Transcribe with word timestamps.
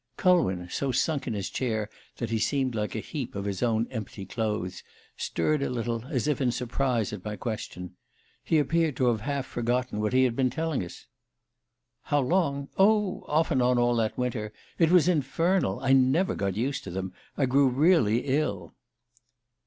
Culwin, 0.17 0.67
so 0.71 0.91
sunk 0.91 1.27
into 1.27 1.37
his 1.37 1.47
chair 1.51 1.87
that 2.17 2.31
he 2.31 2.39
seemed 2.39 2.73
like 2.73 2.95
a 2.95 2.99
heap 2.99 3.35
of 3.35 3.45
his 3.45 3.61
own 3.61 3.85
empty 3.91 4.25
clothes, 4.25 4.81
stirred 5.15 5.61
a 5.61 5.69
little, 5.69 6.05
as 6.07 6.27
if 6.27 6.41
in 6.41 6.51
surprise 6.51 7.13
at 7.13 7.23
my 7.23 7.35
question. 7.35 7.93
He 8.43 8.57
appeared 8.57 8.95
to 8.95 9.05
have 9.09 9.21
half 9.21 9.45
forgotten 9.45 9.99
what 9.99 10.13
he 10.13 10.23
had 10.23 10.35
been 10.35 10.49
telling 10.49 10.83
us. 10.83 11.05
"How 12.05 12.19
long? 12.19 12.69
Oh, 12.79 13.25
off 13.27 13.51
and 13.51 13.61
on 13.61 13.77
all 13.77 13.95
that 13.97 14.17
winter. 14.17 14.51
It 14.79 14.89
was 14.89 15.07
infernal. 15.07 15.79
I 15.81 15.93
never 15.93 16.33
got 16.33 16.55
used 16.57 16.83
to 16.85 16.89
them. 16.89 17.13
I 17.37 17.45
grew 17.45 17.69
really 17.69 18.21
ill." 18.25 18.73